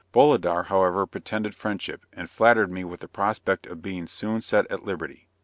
Bolidar, 0.11 0.63
however, 0.63 1.05
pretended 1.05 1.53
friendship, 1.53 2.07
and 2.11 2.27
flattered 2.27 2.71
me 2.71 2.83
with 2.83 3.01
the 3.01 3.07
prospect 3.07 3.67
of 3.67 3.83
being 3.83 4.07
soon 4.07 4.41
set 4.41 4.65
at 4.71 4.81
liberty. 4.83 5.27